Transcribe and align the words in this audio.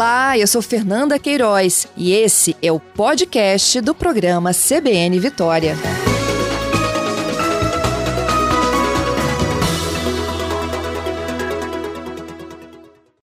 Olá, 0.00 0.38
eu 0.38 0.46
sou 0.46 0.62
Fernanda 0.62 1.18
Queiroz 1.18 1.86
e 1.94 2.12
esse 2.12 2.56
é 2.62 2.72
o 2.72 2.80
podcast 2.80 3.82
do 3.82 3.94
programa 3.94 4.50
CBN 4.50 5.20
Vitória. 5.20 5.74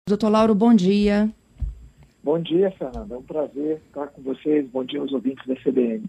Doutor 0.06 0.28
Lauro, 0.28 0.54
bom 0.54 0.74
dia. 0.74 1.30
Bom 2.22 2.42
dia, 2.42 2.70
Fernanda. 2.72 3.16
É 3.16 3.18
um 3.20 3.24
prazer 3.24 3.82
estar 3.88 4.08
com 4.08 4.22
vocês. 4.24 4.68
Bom 4.68 4.84
dia 4.84 5.00
aos 5.00 5.14
ouvintes 5.14 5.48
da 5.48 5.56
CBN. 5.56 6.04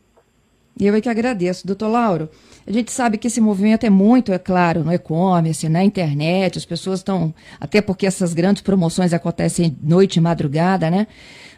Eu 0.79 0.95
é 0.95 1.00
que 1.00 1.08
agradeço. 1.08 1.66
Doutor 1.66 1.88
Lauro, 1.88 2.29
a 2.66 2.70
gente 2.70 2.92
sabe 2.92 3.16
que 3.16 3.27
esse 3.27 3.40
movimento 3.40 3.84
é 3.84 3.90
muito, 3.90 4.30
é 4.32 4.38
claro, 4.38 4.84
no 4.84 4.92
e-commerce, 4.92 5.68
na 5.68 5.82
internet, 5.82 6.59
as 6.59 6.66
pessoas 6.66 7.00
estão. 7.00 7.34
Até 7.59 7.80
porque 7.80 8.06
essas 8.06 8.34
grandes 8.34 8.62
promoções 8.62 9.14
acontecem 9.14 9.74
noite 9.83 10.16
e 10.16 10.20
madrugada, 10.20 10.91
né? 10.91 11.06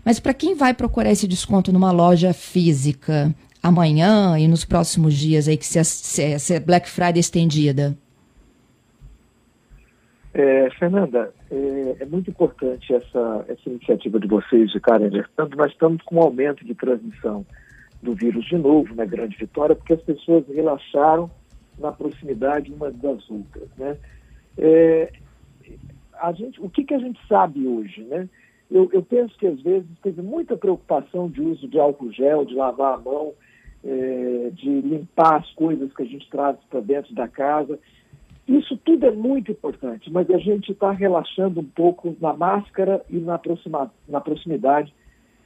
Mas 0.04 0.20
para 0.20 0.32
quem 0.32 0.54
vai 0.54 0.72
procurar 0.72 1.10
esse 1.10 1.26
desconto 1.26 1.72
numa 1.72 1.90
loja 1.90 2.32
física 2.32 3.34
amanhã 3.60 4.38
e 4.38 4.46
nos 4.46 4.64
próximos 4.64 5.14
dias 5.14 5.48
aí, 5.48 5.56
que 5.56 5.66
se, 5.66 5.82
se, 6.38 6.60
Black 6.60 6.88
Friday 6.88 7.18
estendida? 7.18 7.98
É, 10.32 10.70
Fernanda, 10.78 11.32
é, 11.50 11.96
é, 12.00 12.06
muito 12.06 12.30
importante 12.30 12.94
essa, 12.94 13.44
essa 13.48 13.68
iniciativa 13.68 14.20
de 14.20 14.28
vocês 14.28 14.68
de 14.68 14.74
ficarem 14.74 15.08
alertando. 15.08 15.56
Nós 15.56 15.72
estamos 15.72 16.00
com 16.02 16.16
um 16.16 16.20
aumento 16.20 16.64
de 16.64 16.74
transmissão 16.76 17.44
do 18.02 18.14
vírus 18.14 18.44
de 18.46 18.56
novo 18.56 18.94
na 18.94 19.04
Grande 19.04 19.36
Vitória, 19.36 19.74
porque 19.74 19.94
as 19.94 20.02
pessoas 20.02 20.46
relaxaram 20.48 21.30
na 21.78 21.92
proximidade 21.92 22.72
umas 22.72 22.94
das 22.96 23.28
outras. 23.30 23.68
Né? 23.76 23.96
É, 24.56 25.12
a 26.20 26.32
gente, 26.32 26.60
o 26.60 26.68
que, 26.68 26.84
que 26.84 26.94
a 26.94 26.98
gente 26.98 27.18
sabe 27.26 27.66
hoje? 27.66 28.02
Né? 28.04 28.28
Eu, 28.70 28.88
eu, 28.92 29.02
penso 29.02 29.36
que 29.38 29.46
às 29.46 29.60
vezes 29.62 29.88
teve 30.02 30.22
muita 30.22 30.56
preocupação 30.56 31.28
de 31.28 31.40
uso 31.40 31.66
de 31.68 31.78
álcool 31.78 32.12
gel, 32.12 32.44
de 32.44 32.54
lavar 32.54 32.94
a 32.94 32.98
mão, 32.98 33.32
é, 33.84 34.50
de 34.52 34.80
limpar 34.80 35.36
as 35.36 35.50
coisas 35.52 35.92
que 35.94 36.02
a 36.02 36.06
gente 36.06 36.28
traz 36.30 36.56
para 36.68 36.80
dentro 36.80 37.14
da 37.14 37.26
casa. 37.28 37.78
Isso 38.46 38.76
tudo 38.78 39.06
é 39.06 39.10
muito 39.10 39.52
importante, 39.52 40.10
mas 40.10 40.28
a 40.30 40.38
gente 40.38 40.72
está 40.72 40.90
relaxando 40.90 41.60
um 41.60 41.64
pouco 41.64 42.16
na 42.20 42.32
máscara 42.32 43.04
e 43.10 43.18
na, 43.18 43.38
proxima, 43.38 43.92
na 44.08 44.20
proximidade 44.20 44.92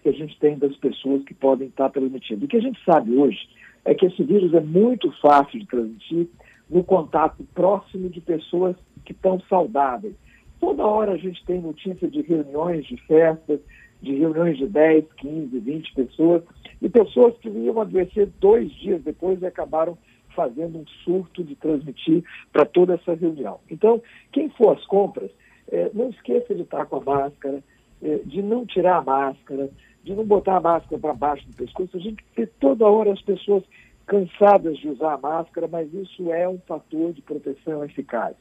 que 0.03 0.09
a 0.09 0.13
gente 0.13 0.39
tem 0.39 0.59
das 0.59 0.77
pessoas 0.77 1.23
que 1.25 1.35
podem 1.35 1.69
estar 1.69 1.89
transmitindo. 1.91 2.45
O 2.45 2.49
que 2.49 2.57
a 2.57 2.63
gente 2.63 2.83
sabe 2.85 3.15
hoje 3.15 3.49
é 3.85 3.95
que 3.95 4.07
esse 4.07 4.23
vírus 4.23 4.53
é 4.55 4.61
muito 4.61 5.11
fácil 5.21 5.61
de 5.61 5.67
transmitir 5.67 6.29
no 6.69 6.83
contato 6.83 7.45
próximo 7.55 8.09
de 8.09 8.21
pessoas 8.21 8.77
que 9.05 9.13
estão 9.13 9.41
saudáveis. 9.49 10.15
Toda 10.61 10.87
hora 10.87 11.13
a 11.13 11.17
gente 11.17 11.45
tem 11.45 11.61
notícia 11.61 12.09
de 12.09 12.23
reuniões, 12.23 12.87
de 12.87 12.97
festas, 13.07 13.61
de 14.01 14.15
reuniões 14.17 14.59
de 14.59 14.67
10, 14.67 15.05
15, 15.17 15.59
20 15.59 15.95
pessoas, 15.95 16.43
e 16.81 16.89
pessoas 16.89 17.37
que 17.39 17.49
iam 17.49 17.81
adoecer 17.81 18.29
dois 18.41 18.71
dias 18.73 19.03
depois 19.03 19.41
e 19.41 19.47
acabaram 19.47 19.97
fazendo 20.35 20.79
um 20.79 20.87
surto 21.05 21.45
de 21.45 21.55
transmitir 21.55 22.25
para 22.53 22.65
toda 22.65 22.95
essa 22.95 23.15
reunião. 23.15 23.61
Então, 23.71 24.03
quem 24.33 24.49
for 24.51 24.77
às 24.77 24.85
compras, 24.87 25.31
é, 25.71 25.91
não 25.95 26.11
esqueça 26.11 26.55
de 26.55 26.63
estar 26.63 26.87
com 26.87 26.97
a 26.97 27.01
máscara, 27.01 27.63
é, 28.03 28.19
de 28.25 28.43
não 28.43 28.67
tirar 28.67 28.99
a 28.99 29.03
máscara, 29.03 29.71
de 30.05 30.15
não 30.15 30.25
botar 30.25 30.57
a 30.57 30.61
máscara 30.61 31.01
para 31.01 31.15
baixo 31.15 31.47
do 31.47 31.57
pescoço. 31.57 31.97
A 31.97 32.01
gente 32.01 32.25
vê 32.37 32.47
toda 32.47 32.87
hora 32.87 33.13
as 33.13 33.23
pessoas 33.23 33.63
cansadas 34.07 34.77
de 34.79 34.89
usar 34.89 35.15
a 35.15 35.19
máscara, 35.19 35.69
mas 35.69 35.93
isso 35.95 36.33
é 36.33 36.49
um 36.49 36.59
fator 36.59 37.13
de 37.13 37.23
proteção 37.23 37.85
eficaz. 37.85 38.35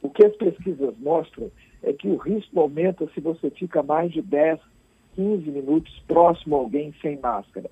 O 0.00 0.08
que 0.08 0.24
as 0.24 0.34
pesquisas 0.36 0.94
mostram 0.98 1.50
é 1.82 1.92
que 1.92 2.08
o 2.08 2.16
risco 2.16 2.58
aumenta 2.60 3.08
se 3.12 3.20
você 3.20 3.50
fica 3.50 3.82
mais 3.82 4.12
de 4.12 4.22
10, 4.22 4.60
15 5.16 5.50
minutos 5.50 5.92
próximo 6.06 6.56
a 6.56 6.58
alguém 6.60 6.94
sem 7.02 7.18
máscara. 7.18 7.70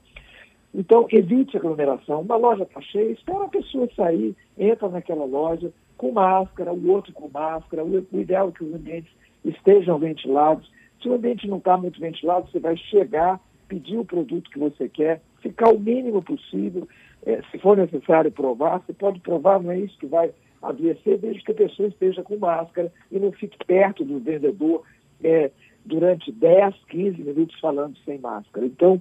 Então, 0.75 1.07
evite 1.11 1.57
aglomeração. 1.57 2.21
Uma 2.21 2.37
loja 2.37 2.63
está 2.63 2.81
cheia, 2.81 3.11
espera 3.11 3.45
a 3.45 3.49
pessoa 3.49 3.89
sair, 3.97 4.37
entra 4.57 4.89
naquela 4.89 5.25
loja 5.25 5.73
com 5.97 6.13
máscara, 6.13 6.73
o 6.73 6.91
outro 6.91 7.13
com 7.13 7.29
máscara. 7.29 7.85
O 7.85 8.21
ideal 8.21 8.49
é 8.49 8.53
que 8.53 8.65
os 8.65 8.75
ambientes 8.75 9.13
estejam 9.45 9.99
ventilados 9.99 10.71
se 11.01 11.09
o 11.09 11.15
ambiente 11.15 11.49
não 11.49 11.59
está 11.59 11.77
muito 11.77 12.01
ventilado, 12.01 12.51
você 12.51 12.59
vai 12.59 12.77
chegar, 12.77 13.41
pedir 13.69 13.99
o 13.99 14.05
produto 14.05 14.51
que 14.51 14.59
você 14.59 14.89
quer, 14.89 15.21
ficar 15.41 15.71
o 15.71 15.79
mínimo 15.79 16.23
possível. 16.23 16.89
É, 17.25 17.41
se 17.51 17.59
for 17.59 17.77
necessário 17.77 18.31
provar, 18.31 18.79
você 18.79 18.93
pode 18.93 19.21
provar, 19.21 19.61
não 19.63 19.71
é 19.71 19.79
isso 19.79 19.99
que 19.99 20.07
vai 20.07 20.33
adoecer, 20.63 21.19
desde 21.19 21.43
que 21.43 21.53
a 21.53 21.55
pessoa 21.55 21.89
esteja 21.89 22.23
com 22.23 22.37
máscara 22.37 22.93
e 23.11 23.19
não 23.19 23.33
fique 23.33 23.57
perto 23.65 24.05
do 24.05 24.19
vendedor 24.19 24.83
é, 25.23 25.51
durante 25.85 26.31
10, 26.31 26.75
15 26.89 27.23
minutos 27.23 27.59
falando 27.61 27.97
sem 28.05 28.19
máscara. 28.19 28.67
Então, 28.67 29.01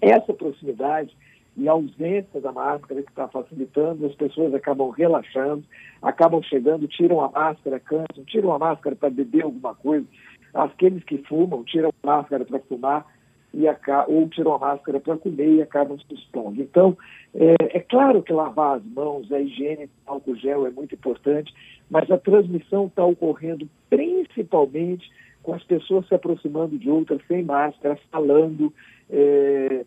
essa 0.00 0.32
proximidade 0.32 1.14
e 1.56 1.68
a 1.68 1.72
ausência 1.72 2.40
da 2.40 2.50
máscara 2.50 3.02
que 3.02 3.10
está 3.10 3.28
facilitando, 3.28 4.06
as 4.06 4.14
pessoas 4.14 4.54
acabam 4.54 4.88
relaxando, 4.90 5.62
acabam 6.00 6.42
chegando, 6.42 6.88
tiram 6.88 7.20
a 7.20 7.30
máscara, 7.30 7.78
cansam, 7.78 8.24
tiram 8.26 8.52
a 8.52 8.58
máscara 8.58 8.96
para 8.96 9.10
beber 9.10 9.42
alguma 9.42 9.74
coisa, 9.74 10.06
Aqueles 10.54 11.02
que 11.04 11.18
fumam 11.18 11.64
tiram 11.64 11.92
a 12.02 12.06
máscara 12.06 12.44
para 12.44 12.58
fumar 12.60 13.06
e 13.54 13.64
ou 14.08 14.28
tiram 14.28 14.54
a 14.54 14.58
máscara 14.58 14.98
para 14.98 15.16
comer 15.16 15.56
e 15.56 15.62
acabam 15.62 15.98
se 15.98 16.14
expondo. 16.14 16.60
Então, 16.60 16.96
é, 17.34 17.54
é, 17.60 17.80
claro 17.80 18.22
que 18.22 18.32
lavar 18.32 18.78
as 18.78 18.84
mãos, 18.84 19.30
a 19.30 19.38
higiene, 19.38 19.90
álcool 20.06 20.36
gel 20.36 20.66
é 20.66 20.70
muito 20.70 20.94
importante, 20.94 21.52
mas 21.90 22.10
a 22.10 22.16
transmissão 22.16 22.86
está 22.86 23.04
ocorrendo 23.04 23.68
principalmente 23.90 25.10
com 25.42 25.54
as 25.54 25.62
pessoas 25.64 26.06
se 26.08 26.14
aproximando 26.14 26.78
de 26.78 26.88
outras 26.88 27.20
sem 27.28 27.42
máscara, 27.42 27.98
falando, 28.10 28.72
é, 29.10 29.84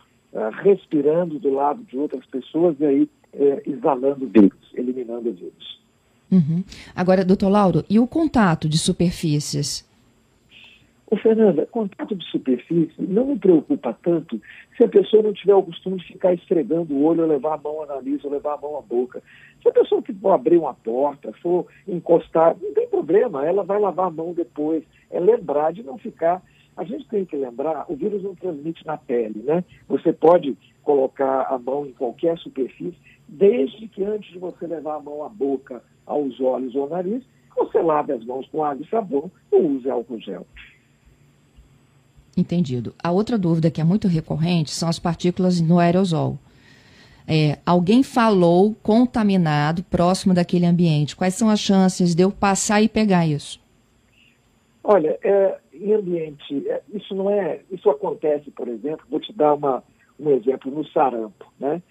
respirando 0.63 1.39
do 1.39 1.49
lado 1.49 1.83
de 1.83 1.97
outras 1.97 2.25
pessoas 2.25 2.75
e 2.79 2.85
aí 2.85 3.09
é, 3.33 3.63
exalando 3.65 4.27
vírus, 4.27 4.59
eliminando 4.73 5.31
vírus. 5.31 5.79
Uhum. 6.31 6.63
Agora, 6.95 7.23
doutor 7.23 7.49
Lauro, 7.49 7.83
e 7.89 7.99
o 7.99 8.07
contato 8.07 8.67
de 8.67 8.77
superfícies? 8.77 9.87
Ô, 11.07 11.15
Fernanda, 11.17 11.67
contato 11.67 12.15
de 12.15 12.25
superfície 12.31 12.95
não 12.99 13.27
me 13.27 13.37
preocupa 13.37 13.95
tanto 14.01 14.41
se 14.75 14.83
a 14.83 14.87
pessoa 14.87 15.21
não 15.21 15.33
tiver 15.33 15.53
o 15.53 15.61
costume 15.61 15.97
de 15.97 16.07
ficar 16.07 16.33
esfregando 16.33 16.95
o 16.95 17.03
olho, 17.03 17.21
ou 17.21 17.27
levar 17.27 17.53
a 17.53 17.57
mão 17.57 17.81
ao 17.81 17.85
nariz, 17.85 18.23
ou 18.23 18.31
levar 18.31 18.55
a 18.55 18.57
mão 18.57 18.77
à 18.77 18.81
boca. 18.81 19.21
Se 19.61 19.69
a 19.69 19.71
pessoa 19.71 20.01
que 20.01 20.13
for 20.13 20.31
abrir 20.31 20.57
uma 20.57 20.73
porta, 20.73 21.31
for 21.43 21.67
encostar, 21.87 22.55
não 22.59 22.73
tem 22.73 22.87
problema, 22.87 23.45
ela 23.45 23.63
vai 23.63 23.79
lavar 23.79 24.07
a 24.07 24.11
mão 24.11 24.33
depois. 24.33 24.83
É 25.11 25.19
lembrar 25.19 25.73
de 25.73 25.83
não 25.83 25.97
ficar. 25.99 26.41
A 26.75 26.83
gente 26.83 27.07
tem 27.07 27.23
que 27.23 27.37
lembrar, 27.37 27.85
o 27.87 27.95
vírus 27.95 28.23
não 28.23 28.33
transmite 28.33 28.85
na 28.85 28.97
pele, 28.97 29.43
né? 29.43 29.63
Você 29.87 30.11
pode 30.11 30.57
colocar 30.83 31.43
a 31.43 31.57
mão 31.59 31.85
em 31.85 31.93
qualquer 31.93 32.35
superfície, 32.39 32.97
desde 33.27 33.87
que 33.87 34.03
antes 34.03 34.31
de 34.31 34.39
você 34.39 34.65
levar 34.65 34.95
a 34.95 34.99
mão 34.99 35.23
à 35.23 35.29
boca, 35.29 35.83
aos 36.05 36.39
olhos 36.41 36.75
ou 36.75 36.83
ao 36.83 36.89
nariz, 36.89 37.23
você 37.55 37.79
lave 37.81 38.11
as 38.11 38.25
mãos 38.25 38.47
com 38.47 38.63
água 38.63 38.83
e 38.83 38.89
sabão 38.89 39.31
ou 39.51 39.65
use 39.67 39.89
álcool 39.89 40.19
gel. 40.19 40.45
Entendido. 42.37 42.93
A 43.01 43.11
outra 43.11 43.37
dúvida 43.37 43.71
que 43.71 43.79
é 43.79 43.83
muito 43.83 44.07
recorrente 44.07 44.71
são 44.71 44.89
as 44.89 44.99
partículas 44.99 45.61
no 45.61 45.79
aerosol. 45.79 46.37
É, 47.27 47.57
alguém 47.65 48.03
falou 48.03 48.75
contaminado 48.83 49.83
próximo 49.83 50.33
daquele 50.33 50.65
ambiente. 50.65 51.15
Quais 51.15 51.33
são 51.33 51.49
as 51.49 51.59
chances 51.59 52.13
de 52.13 52.23
eu 52.23 52.31
passar 52.31 52.81
e 52.81 52.89
pegar 52.89 53.25
isso? 53.25 53.59
Olha, 54.83 55.17
é, 55.23 55.57
em 55.73 55.93
ambiente, 55.93 56.69
é, 56.69 56.81
isso 56.93 57.15
não 57.15 57.29
é, 57.29 57.59
isso 57.71 57.89
acontece, 57.89 58.51
por 58.51 58.67
exemplo, 58.67 59.05
vou 59.09 59.19
te 59.19 59.33
dar 59.33 59.55
uma, 59.55 59.83
um 60.19 60.29
exemplo 60.29 60.71
no 60.71 60.85
sarampo, 60.87 61.51
né? 61.59 61.81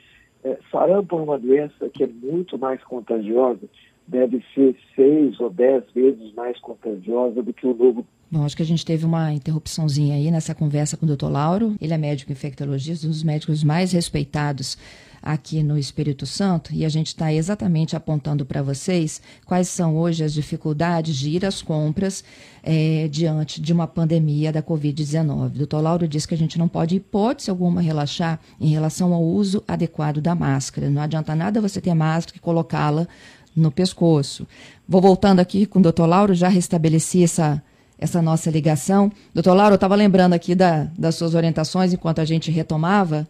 É, 0.44 0.58
sarampo 0.70 1.18
é 1.18 1.22
uma 1.22 1.38
doença 1.38 1.88
que 1.88 2.04
é 2.04 2.06
muito 2.06 2.56
mais 2.56 2.82
contagiosa, 2.84 3.62
deve 4.06 4.42
ser 4.54 4.76
seis 4.94 5.38
ou 5.40 5.50
dez 5.50 5.84
vezes 5.94 6.32
mais 6.34 6.58
contagiosa 6.60 7.42
do 7.42 7.52
que 7.52 7.66
o 7.66 7.74
novo 7.74 8.06
Bom, 8.30 8.44
acho 8.44 8.56
que 8.56 8.62
a 8.64 8.66
gente 8.66 8.84
teve 8.84 9.06
uma 9.06 9.32
interrupçãozinha 9.32 10.16
aí 10.16 10.28
nessa 10.28 10.56
conversa 10.56 10.96
com 10.96 11.04
o 11.04 11.06
doutor 11.06 11.30
Lauro. 11.30 11.76
Ele 11.80 11.94
é 11.94 11.96
médico 11.96 12.32
infectologista, 12.32 13.06
um 13.06 13.10
dos 13.10 13.22
médicos 13.22 13.62
mais 13.62 13.92
respeitados 13.92 14.76
aqui 15.22 15.62
no 15.62 15.78
Espírito 15.78 16.26
Santo, 16.26 16.74
e 16.74 16.84
a 16.84 16.88
gente 16.88 17.06
está 17.06 17.32
exatamente 17.32 17.96
apontando 17.96 18.44
para 18.44 18.60
vocês 18.60 19.22
quais 19.46 19.68
são 19.68 19.96
hoje 19.96 20.22
as 20.22 20.34
dificuldades 20.34 21.16
de 21.16 21.30
ir 21.30 21.46
às 21.46 21.62
compras 21.62 22.22
é, 22.62 23.08
diante 23.08 23.58
de 23.60 23.72
uma 23.72 23.86
pandemia 23.86 24.52
da 24.52 24.62
Covid-19. 24.62 25.46
O 25.46 25.48
doutor 25.50 25.80
Lauro 25.80 26.06
disse 26.06 26.28
que 26.28 26.34
a 26.34 26.38
gente 26.38 26.58
não 26.58 26.68
pode, 26.68 26.96
hipótese 26.96 27.48
alguma, 27.48 27.80
relaxar 27.80 28.38
em 28.60 28.68
relação 28.68 29.14
ao 29.14 29.22
uso 29.22 29.64
adequado 29.66 30.20
da 30.20 30.34
máscara. 30.34 30.90
Não 30.90 31.00
adianta 31.00 31.34
nada 31.34 31.60
você 31.60 31.80
ter 31.80 31.94
máscara 31.94 32.36
e 32.36 32.40
colocá-la 32.40 33.08
no 33.56 33.70
pescoço. 33.70 34.46
Vou 34.88 35.00
voltando 35.00 35.40
aqui 35.40 35.66
com 35.66 35.78
o 35.78 35.82
doutor 35.82 36.06
Lauro, 36.06 36.34
já 36.34 36.48
restabeleci 36.48 37.22
essa 37.22 37.62
essa 37.96 38.20
nossa 38.20 38.50
ligação. 38.50 39.10
Doutor 39.32 39.54
Lauro, 39.54 39.74
eu 39.74 39.76
estava 39.76 39.94
lembrando 39.94 40.34
aqui 40.34 40.54
da, 40.54 40.84
das 40.98 41.14
suas 41.14 41.34
orientações 41.34 41.92
enquanto 41.92 42.20
a 42.20 42.24
gente 42.24 42.50
retomava. 42.50 43.26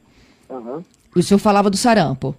Uhum. 0.49 0.83
O 1.15 1.23
senhor 1.23 1.39
falava 1.39 1.71
do 1.71 1.77
sarampo. 1.77 2.35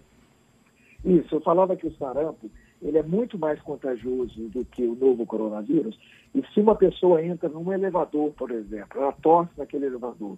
Isso, 1.04 1.36
eu 1.36 1.42
falava 1.42 1.76
que 1.76 1.86
o 1.88 1.96
sarampo 1.98 2.50
ele 2.82 2.98
é 2.98 3.04
muito 3.04 3.38
mais 3.38 3.60
contagioso 3.62 4.50
do 4.50 4.66
que 4.66 4.84
o 4.84 4.96
novo 4.96 5.26
coronavírus. 5.26 5.98
E 6.34 6.44
se 6.54 6.60
uma 6.60 6.76
pessoa 6.76 7.24
entra 7.24 7.48
num 7.50 7.72
elevador, 7.72 8.32
por 8.32 8.52
exemplo, 8.52 9.02
ela 9.02 9.12
tosse 9.12 9.52
naquele 9.58 9.86
elevador, 9.86 10.38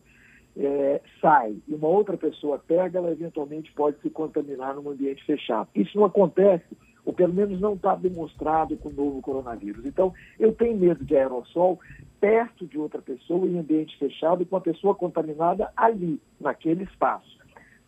é, 0.55 1.01
sai 1.21 1.55
e 1.67 1.73
uma 1.73 1.87
outra 1.87 2.15
pessoa 2.15 2.59
pega, 2.59 2.99
ela 2.99 3.11
eventualmente 3.11 3.71
pode 3.73 3.99
se 4.01 4.09
contaminar 4.09 4.75
num 4.75 4.89
ambiente 4.89 5.23
fechado. 5.25 5.69
Isso 5.75 5.97
não 5.97 6.05
acontece, 6.05 6.65
ou 7.07 7.13
pelo 7.13 7.33
menos 7.33 7.61
não 7.61 7.73
está 7.73 7.95
demonstrado 7.95 8.75
com 8.75 8.89
o 8.89 8.93
novo 8.93 9.21
coronavírus. 9.21 9.85
Então, 9.85 10.13
eu 10.37 10.51
tenho 10.51 10.75
medo 10.75 11.05
de 11.05 11.15
aerossol 11.15 11.79
perto 12.19 12.67
de 12.67 12.77
outra 12.77 13.01
pessoa, 13.01 13.47
em 13.47 13.57
ambiente 13.57 13.97
fechado, 13.97 14.45
com 14.45 14.57
a 14.57 14.61
pessoa 14.61 14.93
contaminada 14.93 15.71
ali, 15.77 16.19
naquele 16.37 16.83
espaço. 16.83 17.37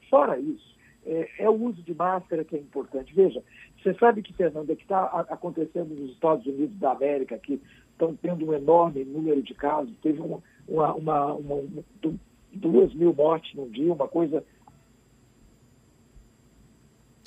Fora 0.10 0.40
isso, 0.40 0.74
é, 1.06 1.30
é, 1.38 1.50
o 1.50 1.66
uso 1.66 1.84
de 1.84 1.94
máscara 1.94 2.46
que 2.46 2.56
é 2.56 2.60
importante. 2.60 3.14
Veja, 3.14 3.44
você 3.84 3.94
sabe 3.96 4.22
que, 4.22 4.32
Fernanda, 4.32 4.74
que 4.74 4.84
está 4.84 5.04
acontecendo 5.30 5.94
nos 5.94 6.12
Estados 6.12 6.46
Unidos 6.46 6.80
da 6.80 6.94
América, 6.94 7.38
que 7.38 7.62
estão 7.92 8.16
tendo 8.16 8.46
um 8.46 8.54
enorme 8.54 9.04
número 9.04 9.44
de 9.44 9.54
casos, 9.54 9.94
teve 10.02 10.22
uma, 10.22 10.42
uma, 10.66 10.94
uma, 10.94 11.26
uma 11.26 11.84
duas 12.54 12.94
mil 12.94 13.14
mortes 13.14 13.54
num 13.54 13.70
dia, 13.70 13.92
uma 13.92 14.08
coisa 14.08 14.46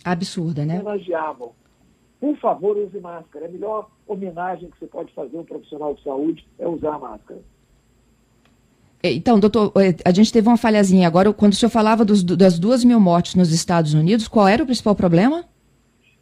absurda, 0.03 0.65
né? 0.65 0.81
Homenageavam. 0.81 1.53
Por 2.23 2.37
favor, 2.37 2.77
use 2.77 3.01
máscara. 3.01 3.47
É 3.47 3.49
a 3.49 3.51
melhor 3.51 3.91
homenagem 4.07 4.71
que 4.71 4.79
você 4.79 4.87
pode 4.87 5.13
fazer 5.13 5.37
a 5.37 5.41
um 5.41 5.45
profissional 5.45 5.93
de 5.93 6.05
saúde 6.05 6.47
é 6.57 6.69
usar 6.69 6.95
a 6.95 6.99
máscara. 7.01 7.41
É, 9.03 9.13
então, 9.13 9.41
doutor, 9.41 9.73
é, 9.77 9.97
a 10.09 10.13
gente 10.13 10.33
teve 10.33 10.47
uma 10.47 10.57
falhazinha. 10.57 11.09
Agora, 11.09 11.33
quando 11.33 11.55
o 11.55 11.57
senhor 11.57 11.71
falava 11.71 12.05
dos, 12.05 12.23
das 12.23 12.61
duas 12.61 12.85
mil 12.85 13.01
mortes 13.01 13.35
nos 13.35 13.53
Estados 13.53 13.93
Unidos, 13.93 14.29
qual 14.29 14.47
era 14.47 14.63
o 14.63 14.67
principal 14.67 14.95
problema? 14.95 15.45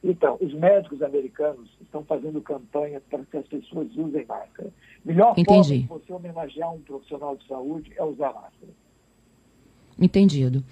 Então, 0.02 0.38
os 0.40 0.54
médicos 0.54 1.02
americanos 1.02 1.68
estão 1.82 2.02
fazendo 2.02 2.40
campanha 2.40 3.02
para 3.10 3.22
que 3.30 3.36
as 3.36 3.46
pessoas 3.46 3.88
usem 3.94 4.24
máscara. 4.24 4.72
Melhor 5.04 5.34
Entendi. 5.36 5.86
forma 5.86 5.98
de 6.00 6.06
você 6.06 6.12
homenagear 6.14 6.74
um 6.74 6.80
profissional 6.80 7.36
de 7.36 7.46
saúde 7.46 7.92
é 7.94 8.02
usar 8.02 8.32
máscara. 8.32 8.72
Entendido. 10.00 10.64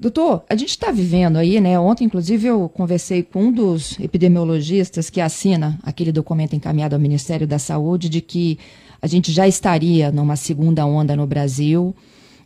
Doutor, 0.00 0.44
a 0.48 0.56
gente 0.56 0.70
está 0.70 0.90
vivendo 0.90 1.36
aí, 1.36 1.60
né? 1.60 1.78
Ontem, 1.78 2.04
inclusive, 2.04 2.46
eu 2.46 2.70
conversei 2.70 3.22
com 3.22 3.44
um 3.44 3.52
dos 3.52 4.00
epidemiologistas 4.00 5.10
que 5.10 5.20
assina 5.20 5.78
aquele 5.82 6.10
documento 6.10 6.56
encaminhado 6.56 6.94
ao 6.94 7.00
Ministério 7.00 7.46
da 7.46 7.58
Saúde 7.58 8.08
de 8.08 8.22
que 8.22 8.58
a 9.02 9.06
gente 9.06 9.30
já 9.30 9.46
estaria 9.46 10.10
numa 10.10 10.36
segunda 10.36 10.86
onda 10.86 11.14
no 11.14 11.26
Brasil. 11.26 11.94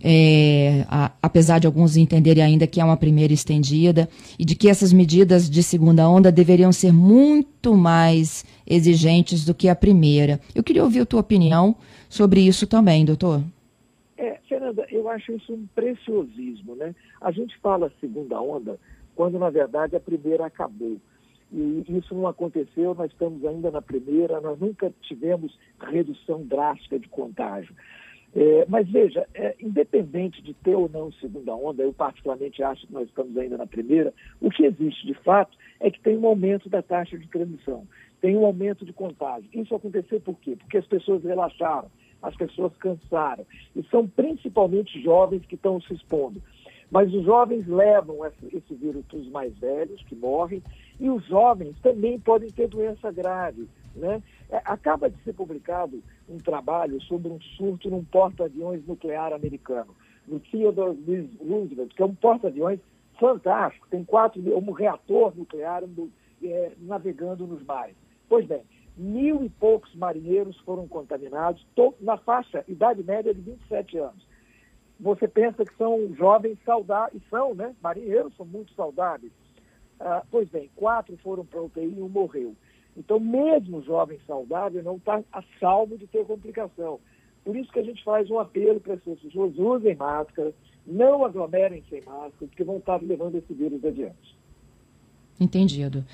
É, 0.06 0.84
a, 0.88 1.12
apesar 1.22 1.60
de 1.60 1.66
alguns 1.66 1.96
entenderem 1.96 2.42
ainda 2.42 2.66
que 2.66 2.80
é 2.80 2.84
uma 2.84 2.96
primeira 2.96 3.32
estendida, 3.32 4.06
e 4.38 4.44
de 4.44 4.54
que 4.54 4.68
essas 4.68 4.92
medidas 4.92 5.48
de 5.48 5.62
segunda 5.62 6.06
onda 6.08 6.30
deveriam 6.32 6.72
ser 6.72 6.92
muito 6.92 7.74
mais 7.74 8.44
exigentes 8.66 9.44
do 9.44 9.54
que 9.54 9.68
a 9.68 9.76
primeira. 9.76 10.40
Eu 10.54 10.62
queria 10.62 10.84
ouvir 10.84 11.00
a 11.00 11.06
tua 11.06 11.20
opinião 11.20 11.76
sobre 12.08 12.40
isso 12.40 12.66
também, 12.66 13.04
doutor. 13.04 13.42
É, 14.16 14.38
Fernanda, 14.49 14.87
eu 14.90 15.08
acho 15.08 15.32
isso 15.32 15.52
um 15.52 15.66
preciosismo, 15.75 16.75
né? 16.76 16.94
A 17.20 17.31
gente 17.31 17.56
fala 17.58 17.93
segunda 18.00 18.40
onda 18.40 18.78
quando, 19.14 19.38
na 19.38 19.50
verdade, 19.50 19.96
a 19.96 20.00
primeira 20.00 20.46
acabou. 20.46 20.99
E 21.52 21.84
isso 21.88 22.14
não 22.14 22.26
aconteceu, 22.26 22.94
nós 22.94 23.11
estamos 23.12 23.44
ainda 23.44 23.70
na 23.70 23.82
primeira, 23.82 24.40
nós 24.40 24.58
nunca 24.58 24.93
tivemos 25.02 25.56
redução 25.78 26.43
drástica 26.43 26.99
de 26.99 27.08
contágio. 27.08 27.75
É, 28.34 28.66
mas 28.69 28.88
veja, 28.90 29.28
é, 29.32 29.55
independente 29.61 30.43
de 30.43 30.52
ter 30.55 30.75
ou 30.75 30.88
não 30.88 31.12
segunda 31.12 31.55
onda, 31.55 31.84
eu 31.84 31.93
particularmente 31.93 32.60
acho 32.64 32.84
que 32.84 32.93
nós 32.93 33.06
estamos 33.06 33.37
ainda 33.37 33.56
na 33.56 33.67
primeira, 33.67 34.12
o 34.40 34.50
que 34.50 34.64
existe 34.64 35.06
de 35.06 35.14
fato 35.14 35.56
é 35.78 35.88
que 35.88 36.00
tem 36.00 36.19
um 36.19 36.26
aumento 36.26 36.69
da 36.69 36.82
taxa 36.82 37.17
de 37.17 37.28
transmissão, 37.28 37.87
tem 38.20 38.37
um 38.37 38.44
aumento 38.44 38.84
de 38.84 38.93
contágio. 38.93 39.49
Isso 39.52 39.72
aconteceu 39.72 40.20
por 40.20 40.37
quê? 40.40 40.56
Porque 40.56 40.78
as 40.78 40.87
pessoas 40.87 41.22
relaxaram, 41.22 41.88
as 42.24 42.34
pessoas 42.34 42.74
cansaram. 42.76 43.46
E 43.76 43.82
são 43.84 44.08
principalmente 44.08 45.00
jovens 45.02 45.44
que 45.46 45.54
estão 45.54 45.80
se 45.80 45.92
expondo. 45.92 46.42
Mas 46.90 47.12
os 47.12 47.24
jovens 47.24 47.66
levam 47.66 48.24
esse, 48.26 48.74
vírus 48.74 49.04
para 49.06 49.18
os 49.18 49.28
mais 49.28 49.56
velhos, 49.58 50.02
que 50.04 50.14
morrem, 50.14 50.62
e 50.98 51.10
os 51.10 51.24
jovens 51.26 51.76
também 51.82 52.18
podem 52.18 52.50
ter 52.50 52.68
doença 52.68 53.10
grave. 53.10 53.68
Né? 53.94 54.22
É, 54.50 54.60
acaba 54.64 55.10
de 55.10 55.16
ser 55.22 55.32
publicado 55.34 56.02
um 56.28 56.38
trabalho 56.38 57.00
sobre 57.02 57.30
um 57.30 57.40
surto 57.56 57.90
num 57.90 58.04
porta-aviões 58.04 58.86
nuclear 58.86 59.32
americano, 59.32 59.94
no 60.26 60.40
Theodore 60.40 60.96
Roosevelt, 61.40 61.94
que 61.94 62.02
é 62.02 62.06
um 62.06 62.14
porta-aviões 62.14 62.80
fantástico, 63.18 63.86
tem 63.90 64.04
quatro, 64.04 64.40
um 64.56 64.72
reator 64.72 65.32
nuclear 65.36 65.82
é, 66.42 66.72
navegando 66.78 67.46
nos 67.46 67.62
mares. 67.64 67.96
Pois 68.28 68.46
bem, 68.46 68.62
mil 68.96 69.44
e 69.44 69.49
poucos 69.49 69.94
marinheiros 69.94 70.56
foram 70.61 70.87
contaminados, 70.87 71.67
na 72.00 72.17
faixa, 72.17 72.64
idade 72.69 73.02
média 73.02 73.35
de 73.35 73.41
27 73.41 73.99
anos. 73.99 74.26
Você 75.00 75.26
pensa 75.26 75.64
que 75.64 75.76
são 75.76 76.14
jovens 76.14 76.58
saudáveis, 76.64 77.20
e 77.20 77.29
são, 77.29 77.55
né? 77.55 77.75
Marinheiros 77.82 78.35
são 78.37 78.46
muito 78.46 78.73
saudáveis. 78.75 79.32
Ah, 79.99 80.23
pois 80.31 80.49
bem, 80.49 80.70
quatro 80.76 81.17
foram 81.19 81.44
para 81.44 81.62
UTI 81.62 81.94
e 81.96 82.02
um 82.02 82.08
morreu. 82.08 82.55
Então, 82.96 83.19
mesmo 83.19 83.82
jovem 83.82 84.20
saudável 84.26 84.82
não 84.82 84.96
está 84.96 85.23
a 85.32 85.43
salvo 85.58 85.99
de 85.99 86.06
ter 86.06 86.25
complicação. 86.25 87.00
Por 87.44 87.56
isso 87.56 87.73
que 87.73 87.81
a 87.81 87.85
gente 87.85 88.02
faz 88.05 88.31
um 88.31 88.38
apelo 88.38 88.81
para 88.81 88.94
as 88.94 89.02
pessoas 89.02 89.58
usem 89.58 89.96
máscara, 89.96 90.55
não 90.87 91.25
aglomerem 91.25 91.82
sem 91.91 92.00
máscara, 92.02 92.32
porque 92.38 92.64
vão 92.64 92.79
estar 92.79 93.02
levando 93.02 93.35
esse 93.37 93.52
vírus 93.52 93.85
adiante. 93.85 94.38
Entendido. 95.40 96.04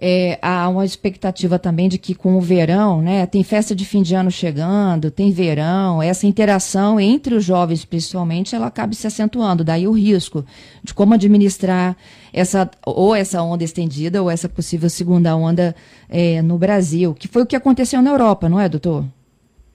É, 0.00 0.36
há 0.42 0.68
uma 0.68 0.84
expectativa 0.84 1.60
também 1.60 1.88
de 1.88 1.96
que 1.96 2.12
com 2.12 2.36
o 2.36 2.40
verão, 2.40 3.00
né, 3.00 3.24
tem 3.24 3.44
festa 3.44 3.72
de 3.72 3.84
fim 3.84 4.02
de 4.02 4.16
ano 4.16 4.32
chegando, 4.32 5.12
tem 5.12 5.30
verão, 5.30 6.02
essa 6.02 6.26
interação 6.26 6.98
entre 6.98 7.36
os 7.36 7.44
jovens, 7.44 7.84
principalmente, 7.84 8.54
ela 8.54 8.66
acaba 8.66 8.92
se 8.92 9.06
acentuando. 9.06 9.62
Daí 9.62 9.86
o 9.86 9.92
risco 9.92 10.44
de 10.82 10.92
como 10.92 11.14
administrar 11.14 11.96
essa 12.32 12.68
ou 12.84 13.14
essa 13.14 13.40
onda 13.42 13.62
estendida 13.62 14.20
ou 14.20 14.28
essa 14.28 14.48
possível 14.48 14.90
segunda 14.90 15.36
onda 15.36 15.74
é, 16.08 16.42
no 16.42 16.58
Brasil, 16.58 17.14
que 17.14 17.28
foi 17.28 17.42
o 17.42 17.46
que 17.46 17.54
aconteceu 17.54 18.02
na 18.02 18.10
Europa, 18.10 18.48
não 18.48 18.58
é, 18.58 18.68
doutor? 18.68 19.04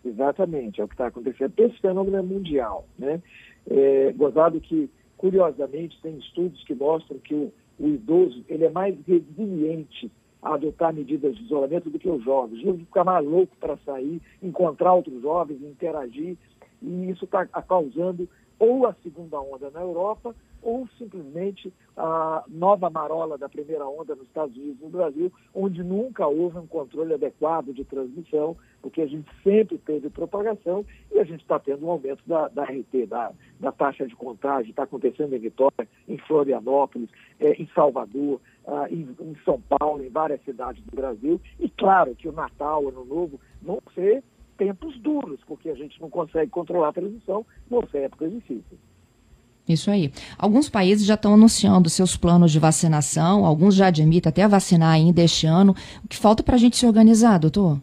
Exatamente, 0.04 0.82
é 0.82 0.84
o 0.84 0.88
que 0.88 0.94
está 0.94 1.08
acontecendo. 1.08 1.54
Esse 1.58 1.80
fenômeno 1.80 2.18
é 2.18 2.22
mundial, 2.22 2.86
né? 2.98 3.22
É, 3.70 4.12
gozado 4.18 4.60
que, 4.60 4.90
curiosamente, 5.18 5.98
tem 6.02 6.18
estudos 6.18 6.62
que 6.66 6.74
mostram 6.74 7.18
que 7.20 7.34
o 7.34 7.54
o 7.80 7.88
idoso 7.88 8.44
ele 8.48 8.66
é 8.66 8.70
mais 8.70 8.96
resiliente 9.08 10.12
a 10.42 10.54
adotar 10.54 10.94
medidas 10.94 11.36
de 11.36 11.44
isolamento 11.44 11.90
do 11.90 12.00
que 12.00 12.10
os 12.10 12.24
jovens. 12.24 12.58
Os 12.58 12.64
jovens 12.64 12.86
ficam 12.86 13.04
mais 13.04 13.26
loucos 13.26 13.58
para 13.60 13.78
sair, 13.78 14.22
encontrar 14.42 14.94
outros 14.94 15.22
jovens, 15.22 15.62
interagir, 15.62 16.38
e 16.82 17.10
isso 17.10 17.26
está 17.26 17.46
causando 17.46 18.28
ou 18.60 18.86
a 18.86 18.94
segunda 19.02 19.40
onda 19.40 19.70
na 19.72 19.82
Europa 19.82 20.36
ou 20.62 20.88
simplesmente 20.98 21.74
a 21.96 22.44
nova 22.48 22.90
marola 22.90 23.38
da 23.38 23.48
primeira 23.48 23.88
onda 23.88 24.16
nos 24.16 24.28
Estados 24.28 24.56
Unidos 24.56 24.82
e 24.82 24.84
no 24.84 24.90
Brasil, 24.90 25.32
onde 25.54 25.84
nunca 25.84 26.28
houve 26.28 26.58
um 26.58 26.68
controle 26.68 27.14
adequado 27.14 27.74
de 27.74 27.84
transmissão, 27.86 28.58
porque 28.82 29.02
a 29.02 29.08
gente 29.08 29.30
sempre 29.44 29.78
teve 29.78 30.10
propagação 30.10 30.86
e 31.12 31.20
a 31.20 31.24
gente 31.24 31.42
está 31.42 31.60
tendo 31.60 31.86
um 31.86 31.92
aumento 31.92 32.22
da, 32.28 32.48
da 32.50 32.64
RT, 32.64 33.08
da, 33.08 33.32
da 33.60 33.72
taxa 33.72 34.06
de 34.06 34.16
contágio, 34.16 34.70
está 34.70 34.84
acontecendo 34.84 35.34
em 35.34 35.40
Vitória, 35.40 35.88
em 36.08 36.18
Florianópolis, 36.18 37.10
é, 37.40 37.54
em 37.54 37.68
Salvador, 37.74 38.40
ah, 38.68 38.88
em, 38.90 39.16
em 39.20 39.36
São 39.44 39.62
Paulo, 39.62 40.04
em 40.04 40.10
várias 40.10 40.44
cidades 40.44 40.84
do 40.84 40.96
Brasil. 40.96 41.42
E 41.60 41.70
claro 41.70 42.16
que 42.16 42.28
o 42.28 42.34
Natal, 42.34 42.88
Ano 42.88 43.06
Novo, 43.06 43.40
vão 43.62 43.82
ser 43.96 44.24
tempos 44.60 45.00
duros, 45.00 45.40
porque 45.48 45.70
a 45.70 45.74
gente 45.74 46.00
não 46.02 46.10
consegue 46.10 46.52
controlar 46.52 46.90
a 46.90 46.94
transmissão, 46.94 47.46
vão 47.70 47.88
ser 47.88 48.00
épocas 48.00 48.30
difíceis. 48.30 48.80
Isso 49.68 49.90
aí. 49.90 50.12
Alguns 50.38 50.70
países 50.70 51.06
já 51.06 51.14
estão 51.14 51.36
anunciando 51.36 51.90
seus 51.90 52.18
planos 52.18 52.52
de 52.52 52.60
vacinação, 52.60 53.46
alguns 53.46 53.76
já 53.76 53.88
admitem 53.88 54.30
até 54.30 54.48
vacinar 54.48 54.92
ainda 54.92 55.22
este 55.22 55.48
ano. 55.48 55.74
O 56.04 56.08
que 56.08 56.18
falta 56.18 56.44
para 56.44 56.56
a 56.56 56.58
gente 56.58 56.76
se 56.76 56.86
organizar, 56.86 57.38
doutor? 57.38 57.80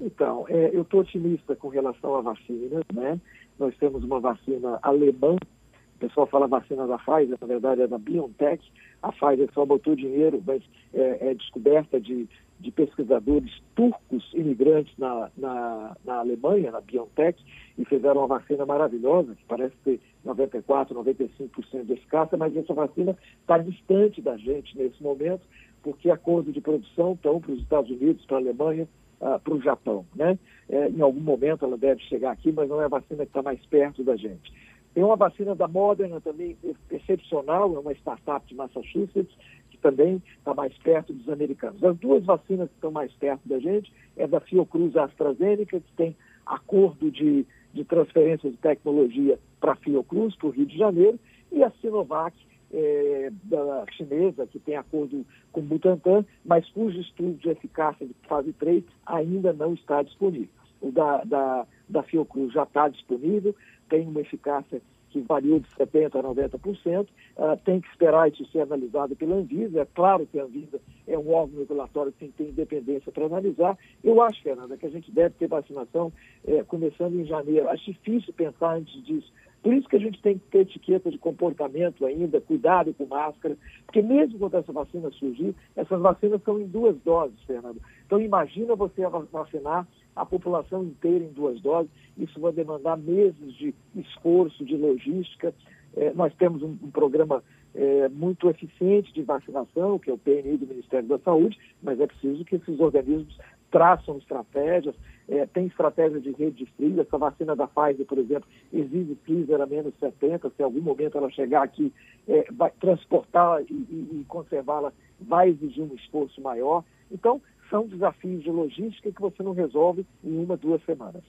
Então, 0.00 0.44
é, 0.48 0.70
eu 0.72 0.82
estou 0.82 1.00
otimista 1.00 1.56
com 1.56 1.68
relação 1.68 2.16
à 2.16 2.20
vacina, 2.20 2.82
né? 2.92 3.18
Nós 3.58 3.74
temos 3.78 4.04
uma 4.04 4.20
vacina 4.20 4.78
alemã, 4.82 5.36
o 5.36 5.98
pessoal 5.98 6.26
fala 6.26 6.46
vacina 6.46 6.86
da 6.86 6.98
Pfizer, 6.98 7.36
na 7.40 7.46
verdade 7.46 7.82
é 7.82 7.86
da 7.86 7.98
BioNTech. 7.98 8.62
A 9.02 9.10
Pfizer 9.10 9.48
só 9.52 9.64
botou 9.64 9.96
dinheiro, 9.96 10.42
mas 10.46 10.62
é, 10.92 11.30
é 11.30 11.34
descoberta 11.34 12.00
de, 12.00 12.28
de 12.60 12.70
pesquisadores 12.70 13.52
turcos 13.74 14.28
imigrantes 14.34 14.92
na, 14.98 15.30
na, 15.36 15.96
na 16.04 16.14
Alemanha, 16.18 16.72
na 16.72 16.80
BioNTech, 16.80 17.42
e 17.76 17.84
fizeram 17.84 18.22
uma 18.22 18.38
vacina 18.38 18.66
maravilhosa, 18.66 19.34
que 19.34 19.44
parece 19.46 19.74
ter 19.84 20.00
94%, 20.26 20.88
95% 20.88 21.84
de 21.84 21.92
eficácia, 21.92 22.36
mas 22.36 22.56
essa 22.56 22.74
vacina 22.74 23.16
está 23.40 23.58
distante 23.58 24.20
da 24.20 24.36
gente 24.36 24.76
nesse 24.76 25.02
momento, 25.02 25.42
porque 25.82 26.10
acordos 26.10 26.52
de 26.52 26.60
produção 26.60 27.12
estão 27.12 27.40
para 27.40 27.52
os 27.52 27.60
Estados 27.60 27.90
Unidos, 27.90 28.24
para 28.26 28.36
a 28.36 28.40
Alemanha, 28.40 28.88
uh, 29.20 29.38
para 29.38 29.54
o 29.54 29.62
Japão. 29.62 30.04
Né? 30.14 30.38
É, 30.68 30.88
em 30.88 31.00
algum 31.00 31.20
momento 31.20 31.64
ela 31.64 31.78
deve 31.78 32.02
chegar 32.02 32.32
aqui, 32.32 32.50
mas 32.52 32.68
não 32.68 32.80
é 32.80 32.84
a 32.84 32.88
vacina 32.88 33.24
que 33.24 33.30
está 33.30 33.42
mais 33.42 33.64
perto 33.66 34.02
da 34.02 34.16
gente. 34.16 34.52
Tem 34.94 35.04
uma 35.04 35.16
vacina 35.16 35.54
da 35.54 35.68
Moderna 35.68 36.20
também 36.20 36.56
excepcional, 36.90 37.74
é 37.74 37.78
uma 37.78 37.92
startup 37.92 38.44
de 38.46 38.54
Massachusetts, 38.54 39.32
também 39.80 40.22
está 40.38 40.54
mais 40.54 40.76
perto 40.78 41.12
dos 41.12 41.28
americanos. 41.28 41.82
As 41.82 41.96
duas 41.98 42.24
vacinas 42.24 42.68
que 42.68 42.74
estão 42.74 42.90
mais 42.90 43.12
perto 43.14 43.48
da 43.48 43.58
gente 43.58 43.92
é 44.16 44.26
da 44.26 44.40
Fiocruz 44.40 44.96
AstraZeneca, 44.96 45.80
que 45.80 45.92
tem 45.96 46.16
acordo 46.46 47.10
de, 47.10 47.46
de 47.72 47.84
transferência 47.84 48.50
de 48.50 48.56
tecnologia 48.56 49.38
para 49.60 49.72
a 49.72 49.76
Fiocruz, 49.76 50.34
para 50.36 50.48
o 50.48 50.50
Rio 50.50 50.66
de 50.66 50.76
Janeiro, 50.76 51.18
e 51.52 51.62
a 51.62 51.70
Sinovac, 51.80 52.36
é, 52.70 53.30
da 53.44 53.84
chinesa, 53.92 54.46
que 54.46 54.58
tem 54.58 54.76
acordo 54.76 55.24
com 55.52 55.60
o 55.60 55.64
Butantan, 55.64 56.24
mas 56.44 56.68
cujo 56.70 57.00
estudo 57.00 57.38
de 57.38 57.48
eficácia 57.48 58.06
de 58.06 58.14
fase 58.28 58.52
3 58.52 58.84
ainda 59.06 59.52
não 59.52 59.74
está 59.74 60.02
disponível. 60.02 60.48
O 60.80 60.92
da, 60.92 61.24
da, 61.24 61.66
da 61.88 62.02
Fiocruz 62.02 62.52
já 62.52 62.64
está 62.64 62.88
disponível, 62.88 63.54
tem 63.88 64.06
uma 64.06 64.20
eficácia 64.20 64.82
que 65.10 65.20
variou 65.20 65.60
de 65.60 65.68
70% 65.70 66.14
a 66.14 66.22
90%, 66.22 67.02
uh, 67.02 67.56
tem 67.64 67.80
que 67.80 67.88
esperar 67.88 68.28
isso 68.28 68.44
ser 68.50 68.60
analisado 68.60 69.16
pela 69.16 69.36
Anvisa. 69.36 69.80
É 69.80 69.86
claro 69.86 70.26
que 70.26 70.38
a 70.38 70.44
Anvisa 70.44 70.80
é 71.06 71.18
um 71.18 71.32
órgão 71.32 71.60
regulatório 71.60 72.12
que 72.12 72.18
tem 72.18 72.30
que 72.30 72.36
ter 72.36 72.50
independência 72.50 73.10
para 73.12 73.26
analisar. 73.26 73.76
Eu 74.02 74.20
acho, 74.22 74.42
Fernanda, 74.42 74.76
que 74.76 74.86
a 74.86 74.90
gente 74.90 75.10
deve 75.10 75.34
ter 75.38 75.48
vacinação 75.48 76.12
é, 76.46 76.62
começando 76.64 77.18
em 77.18 77.24
janeiro. 77.24 77.68
Acho 77.68 77.92
difícil 77.92 78.32
pensar 78.32 78.76
antes 78.76 79.04
disso. 79.04 79.32
Por 79.68 79.74
isso 79.74 79.86
que 79.86 79.96
a 79.96 80.00
gente 80.00 80.18
tem 80.22 80.38
que 80.38 80.46
ter 80.46 80.60
etiqueta 80.60 81.10
de 81.10 81.18
comportamento 81.18 82.06
ainda, 82.06 82.40
cuidado 82.40 82.94
com 82.94 83.04
máscara, 83.04 83.54
porque 83.84 84.00
mesmo 84.00 84.38
quando 84.38 84.54
essa 84.54 84.72
vacina 84.72 85.10
surgir, 85.10 85.54
essas 85.76 86.00
vacinas 86.00 86.42
são 86.42 86.58
em 86.58 86.66
duas 86.66 86.96
doses, 87.02 87.38
Fernando. 87.42 87.78
Então 88.06 88.18
imagina 88.18 88.74
você 88.74 89.06
vacinar 89.30 89.86
a 90.16 90.24
população 90.24 90.84
inteira 90.84 91.22
em 91.22 91.32
duas 91.34 91.60
doses, 91.60 91.90
isso 92.16 92.40
vai 92.40 92.50
demandar 92.50 92.96
meses 92.96 93.52
de 93.56 93.74
esforço, 93.94 94.64
de 94.64 94.74
logística. 94.74 95.54
É, 95.94 96.14
nós 96.14 96.34
temos 96.36 96.62
um, 96.62 96.74
um 96.82 96.90
programa 96.90 97.44
é, 97.74 98.08
muito 98.08 98.48
eficiente 98.48 99.12
de 99.12 99.20
vacinação, 99.20 99.98
que 99.98 100.08
é 100.08 100.14
o 100.14 100.16
PNI 100.16 100.56
do 100.56 100.66
Ministério 100.66 101.08
da 101.08 101.18
Saúde, 101.18 101.58
mas 101.82 102.00
é 102.00 102.06
preciso 102.06 102.42
que 102.42 102.56
esses 102.56 102.80
organismos 102.80 103.36
traçam 103.70 104.18
estratégias, 104.18 104.94
é, 105.28 105.46
tem 105.46 105.66
estratégia 105.66 106.20
de 106.20 106.32
rede 106.32 106.64
de 106.64 106.66
frio. 106.72 107.00
Essa 107.00 107.18
vacina 107.18 107.54
da 107.54 107.66
Pfizer, 107.66 108.06
por 108.06 108.18
exemplo, 108.18 108.48
exige 108.72 109.14
freezer 109.24 109.60
a 109.60 109.66
menos 109.66 109.94
70. 110.00 110.50
Se 110.50 110.54
em 110.60 110.64
algum 110.64 110.80
momento 110.80 111.18
ela 111.18 111.30
chegar 111.30 111.62
aqui, 111.62 111.92
é, 112.26 112.46
vai 112.52 112.70
transportá-la 112.80 113.62
e, 113.62 113.66
e, 113.70 114.20
e 114.20 114.24
conservá-la 114.26 114.92
vai 115.20 115.50
exigir 115.50 115.84
um 115.84 115.94
esforço 115.94 116.40
maior. 116.40 116.84
Então, 117.10 117.40
são 117.70 117.86
desafios 117.86 118.42
de 118.42 118.50
logística 118.50 119.12
que 119.12 119.20
você 119.20 119.42
não 119.42 119.52
resolve 119.52 120.06
em 120.24 120.38
uma, 120.42 120.56
duas 120.56 120.82
semanas. 120.84 121.22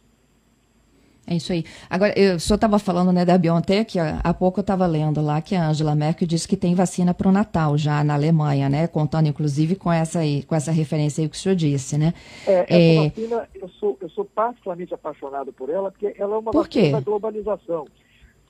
É 1.29 1.35
isso 1.35 1.53
aí. 1.53 1.63
Agora, 1.87 2.11
eu, 2.19 2.37
o 2.37 2.39
senhor 2.39 2.55
estava 2.55 2.79
falando 2.79 3.13
né, 3.13 3.23
da 3.23 3.37
BioNTech, 3.37 3.99
há 3.99 4.33
pouco 4.33 4.59
eu 4.59 4.61
estava 4.61 4.87
lendo 4.87 5.21
lá 5.21 5.39
que 5.39 5.53
a 5.53 5.69
Angela 5.69 5.93
Merkel 5.93 6.27
disse 6.27 6.47
que 6.47 6.57
tem 6.57 6.73
vacina 6.73 7.13
para 7.13 7.29
o 7.29 7.31
Natal 7.31 7.77
já 7.77 8.03
na 8.03 8.15
Alemanha, 8.15 8.67
né? 8.67 8.87
Contando 8.87 9.27
inclusive 9.27 9.75
com 9.75 9.93
essa, 9.93 10.19
aí, 10.19 10.41
com 10.41 10.55
essa 10.55 10.71
referência 10.71 11.21
aí 11.21 11.29
que 11.29 11.35
o 11.35 11.39
senhor 11.39 11.55
disse, 11.55 11.99
né? 11.99 12.15
É, 12.47 12.61
essa 12.61 12.73
é... 12.73 13.09
vacina, 13.09 13.49
eu 13.53 13.69
sou, 13.69 13.95
eu 14.01 14.09
sou 14.09 14.25
particularmente 14.25 14.91
apaixonado 14.91 15.53
por 15.53 15.69
ela, 15.69 15.91
porque 15.91 16.15
ela 16.17 16.35
é 16.35 16.39
uma 16.39 16.51
por 16.51 16.65
vacina 16.65 16.93
da 16.93 16.99
globalização. 16.99 17.85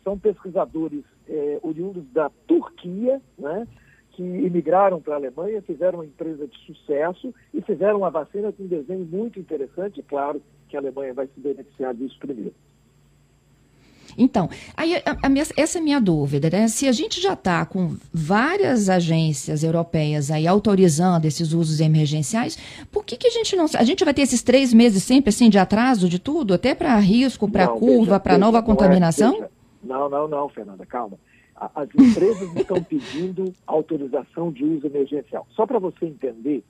São 0.02 0.18
pesquisadores 0.18 1.04
é, 1.28 1.60
oriundos 1.62 2.06
da 2.14 2.32
Turquia, 2.48 3.22
né? 3.38 3.68
que 4.20 4.24
imigraram 4.24 5.02
para 5.02 5.14
a 5.14 5.18
Alemanha, 5.18 5.62
fizeram 5.62 6.00
uma 6.00 6.06
empresa 6.06 6.46
de 6.48 6.58
sucesso 6.66 7.34
e 7.54 7.62
fizeram 7.62 8.00
uma 8.00 8.10
vacina 8.10 8.52
com 8.52 8.64
um 8.64 8.68
desenho 8.68 9.06
muito 9.06 9.40
interessante, 9.40 10.00
e 10.00 10.04
claro 10.04 10.42
que 10.68 10.76
a 10.76 10.80
Alemanha 10.80 11.14
vai 11.14 11.28
se 11.28 11.40
beneficiar 11.40 11.94
disso 11.94 12.18
primeiro. 12.20 12.54
Então, 14.20 14.50
aí, 14.76 14.98
a, 14.98 15.18
a 15.24 15.30
minha, 15.30 15.46
essa 15.56 15.78
é 15.78 15.82
a 15.82 15.84
minha 15.84 16.02
dúvida, 16.02 16.50
né? 16.52 16.68
Se 16.68 16.90
a 16.90 16.92
gente 16.92 17.22
já 17.22 17.34
está 17.34 17.66
com 17.66 17.96
várias 18.14 18.90
agências 18.90 19.64
europeias 19.64 20.30
aí 20.30 20.46
autorizando 20.46 21.24
esses 21.24 21.54
usos 21.54 21.80
emergenciais, 21.80 22.58
por 22.92 23.06
que, 23.06 23.16
que 23.16 23.28
a 23.28 23.32
gente 23.32 23.56
não. 23.56 23.66
A 23.78 23.84
gente 23.84 24.04
vai 24.04 24.14
ter 24.14 24.24
esses 24.24 24.44
três 24.44 24.74
meses 24.74 25.04
sempre 25.04 25.30
assim 25.30 25.50
de 25.50 25.58
atraso 25.58 26.10
de 26.10 26.20
tudo, 26.20 26.54
até 26.54 26.76
para 26.76 26.98
risco, 26.98 27.50
para 27.50 27.70
curva, 27.70 28.20
para 28.20 28.38
nova 28.38 28.62
contaminação? 28.62 29.42
É, 29.42 29.50
não, 29.82 30.10
não, 30.10 30.28
não, 30.28 30.50
Fernanda, 30.50 30.86
calma. 30.86 31.18
As 31.56 31.90
empresas 31.94 32.56
estão 32.56 32.82
pedindo 32.84 33.54
autorização 33.66 34.52
de 34.52 34.64
uso 34.64 34.86
emergencial. 34.86 35.46
Só 35.52 35.66
para 35.66 35.80
você 35.80 36.06
entender, 36.06 36.64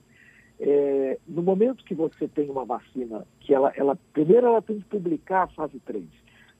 é, 0.60 1.18
no 1.28 1.42
momento 1.42 1.84
que 1.84 1.94
você 1.94 2.28
tem 2.28 2.48
uma 2.48 2.64
vacina, 2.64 3.24
que 3.40 3.54
ela, 3.54 3.72
ela 3.76 3.96
primeiro 4.12 4.46
ela 4.46 4.62
tem 4.62 4.78
que 4.78 4.84
publicar 4.86 5.44
a 5.44 5.48
fase 5.48 5.80
3. 5.80 6.04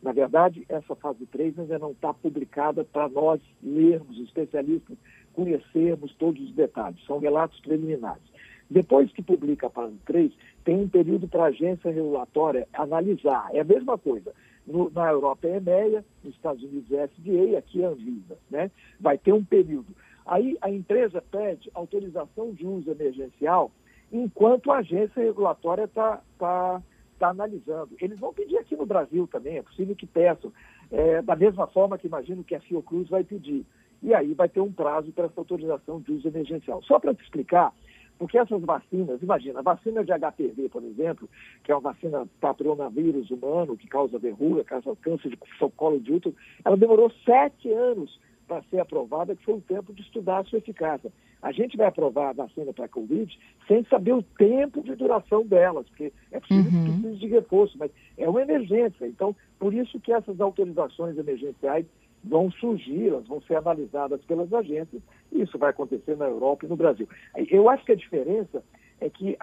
Na 0.02 0.12
verdade, 0.12 0.64
essa 0.68 0.94
fase 0.96 1.26
3 1.26 1.58
ainda 1.58 1.78
não 1.78 1.90
está 1.90 2.12
publicada 2.14 2.84
para 2.84 3.08
nós 3.08 3.40
lermos, 3.62 4.18
especialistas, 4.18 4.96
conhecermos 5.32 6.14
todos 6.14 6.42
os 6.42 6.54
detalhes. 6.54 7.04
São 7.06 7.18
relatos 7.18 7.60
preliminares. 7.60 8.22
Depois 8.70 9.12
que 9.12 9.22
publica 9.22 9.66
a 9.66 9.70
fase 9.70 9.96
3, 10.06 10.32
tem 10.64 10.76
um 10.76 10.88
período 10.88 11.28
para 11.28 11.44
a 11.44 11.48
agência 11.48 11.90
regulatória 11.90 12.66
analisar. 12.72 13.48
É 13.52 13.60
a 13.60 13.64
mesma 13.64 13.98
coisa. 13.98 14.32
No, 14.66 14.90
na 14.90 15.10
Europa 15.10 15.48
é 15.48 15.56
EMEA, 15.56 16.04
nos 16.22 16.34
Estados 16.34 16.62
Unidos 16.62 16.90
é 16.92 17.08
FDA, 17.08 17.58
aqui 17.58 17.82
é 17.82 17.86
Anvisa. 17.86 18.38
Né? 18.50 18.70
Vai 18.98 19.18
ter 19.18 19.32
um 19.32 19.44
período. 19.44 19.88
Aí 20.24 20.56
a 20.60 20.70
empresa 20.70 21.22
pede 21.30 21.70
autorização 21.74 22.52
de 22.52 22.66
uso 22.66 22.90
emergencial 22.90 23.72
enquanto 24.12 24.70
a 24.70 24.78
agência 24.78 25.22
regulatória 25.22 25.84
está 25.84 26.20
tá 26.38 26.82
está 27.20 27.28
analisando. 27.28 27.90
Eles 28.00 28.18
vão 28.18 28.32
pedir 28.32 28.56
aqui 28.56 28.74
no 28.74 28.86
Brasil 28.86 29.28
também, 29.30 29.58
é 29.58 29.62
possível 29.62 29.94
que 29.94 30.06
peçam, 30.06 30.50
é, 30.90 31.20
da 31.20 31.36
mesma 31.36 31.66
forma 31.66 31.98
que 31.98 32.06
imagino 32.06 32.42
que 32.42 32.54
a 32.54 32.60
Fiocruz 32.60 33.08
vai 33.08 33.22
pedir. 33.22 33.66
E 34.02 34.14
aí 34.14 34.32
vai 34.32 34.48
ter 34.48 34.60
um 34.60 34.72
prazo 34.72 35.12
para 35.12 35.26
essa 35.26 35.38
autorização 35.38 36.00
de 36.00 36.12
uso 36.12 36.26
emergencial. 36.26 36.82
Só 36.82 36.98
para 36.98 37.14
te 37.14 37.22
explicar, 37.22 37.74
porque 38.18 38.38
essas 38.38 38.62
vacinas, 38.62 39.22
imagina, 39.22 39.60
a 39.60 39.62
vacina 39.62 40.02
de 40.02 40.10
HPV, 40.12 40.70
por 40.70 40.82
exemplo, 40.82 41.28
que 41.62 41.70
é 41.70 41.74
uma 41.74 41.92
vacina 41.92 42.26
patronavírus 42.40 43.30
humano, 43.30 43.76
que 43.76 43.86
causa 43.86 44.18
verruga, 44.18 44.64
causa 44.64 44.96
câncer 44.96 45.28
de 45.28 45.38
colo 45.76 46.00
de 46.00 46.12
útero, 46.14 46.34
ela 46.64 46.76
demorou 46.76 47.12
sete 47.24 47.70
anos 47.70 48.18
para 48.48 48.62
ser 48.64 48.80
aprovada, 48.80 49.36
que 49.36 49.44
foi 49.44 49.54
o 49.54 49.60
tempo 49.60 49.92
de 49.92 50.00
estudar 50.00 50.38
a 50.38 50.44
sua 50.44 50.58
eficácia. 50.58 51.12
A 51.42 51.52
gente 51.52 51.76
vai 51.76 51.86
aprovar 51.86 52.30
a 52.30 52.32
vacina 52.32 52.72
para 52.72 52.84
a 52.84 52.88
Covid 52.88 53.38
sem 53.66 53.84
saber 53.84 54.12
o 54.12 54.22
tempo 54.22 54.82
de 54.82 54.94
duração 54.94 55.44
delas, 55.46 55.86
porque 55.88 56.12
é 56.30 56.40
possível 56.40 56.70
uhum. 56.70 56.84
que 56.84 57.00
precise 57.00 57.20
de 57.20 57.26
reforço, 57.28 57.78
mas 57.78 57.90
é 58.18 58.28
uma 58.28 58.42
emergência. 58.42 59.06
Então, 59.06 59.34
por 59.58 59.72
isso 59.72 59.98
que 60.00 60.12
essas 60.12 60.40
autorizações 60.40 61.16
emergenciais 61.16 61.86
vão 62.22 62.50
surgir, 62.50 63.08
elas 63.08 63.26
vão 63.26 63.40
ser 63.42 63.56
analisadas 63.56 64.22
pelas 64.24 64.52
agências, 64.52 65.02
e 65.32 65.42
isso 65.42 65.56
vai 65.56 65.70
acontecer 65.70 66.16
na 66.16 66.26
Europa 66.26 66.66
e 66.66 66.68
no 66.68 66.76
Brasil. 66.76 67.08
Eu 67.34 67.70
acho 67.70 67.84
que 67.84 67.92
a 67.92 67.96
diferença 67.96 68.62
é 69.00 69.08
que, 69.08 69.36